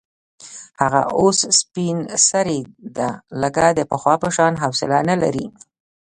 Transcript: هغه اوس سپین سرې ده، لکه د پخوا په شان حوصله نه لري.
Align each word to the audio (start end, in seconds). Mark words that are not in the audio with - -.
هغه 0.81 1.01
اوس 1.19 1.39
سپین 1.59 1.97
سرې 2.27 2.59
ده، 2.97 3.09
لکه 3.41 3.63
د 3.77 3.79
پخوا 3.91 4.15
په 4.23 4.29
شان 4.35 4.53
حوصله 4.63 4.97
نه 5.09 5.15
لري. 5.23 5.45